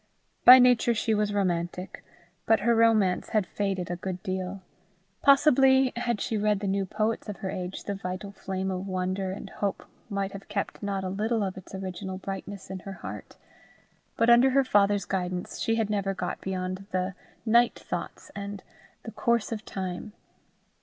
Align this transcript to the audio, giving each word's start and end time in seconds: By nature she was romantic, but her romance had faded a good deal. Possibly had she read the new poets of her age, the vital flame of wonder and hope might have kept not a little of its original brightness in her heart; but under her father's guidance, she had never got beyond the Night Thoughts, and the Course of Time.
By 0.45 0.57
nature 0.57 0.95
she 0.95 1.13
was 1.13 1.31
romantic, 1.31 2.03
but 2.47 2.61
her 2.61 2.73
romance 2.73 3.29
had 3.29 3.45
faded 3.45 3.91
a 3.91 3.95
good 3.97 4.23
deal. 4.23 4.63
Possibly 5.21 5.93
had 5.95 6.19
she 6.21 6.37
read 6.39 6.59
the 6.59 6.65
new 6.65 6.87
poets 6.87 7.29
of 7.29 7.37
her 7.37 7.51
age, 7.51 7.83
the 7.83 7.93
vital 7.93 8.31
flame 8.31 8.71
of 8.71 8.87
wonder 8.87 9.31
and 9.31 9.47
hope 9.51 9.85
might 10.09 10.31
have 10.31 10.47
kept 10.47 10.81
not 10.81 11.03
a 11.03 11.09
little 11.09 11.43
of 11.43 11.55
its 11.55 11.75
original 11.75 12.17
brightness 12.17 12.71
in 12.71 12.79
her 12.79 12.93
heart; 12.93 13.37
but 14.17 14.27
under 14.27 14.49
her 14.49 14.63
father's 14.63 15.05
guidance, 15.05 15.59
she 15.59 15.75
had 15.75 15.87
never 15.91 16.15
got 16.15 16.41
beyond 16.41 16.87
the 16.89 17.13
Night 17.45 17.77
Thoughts, 17.77 18.31
and 18.35 18.63
the 19.03 19.11
Course 19.11 19.51
of 19.51 19.63
Time. 19.65 20.13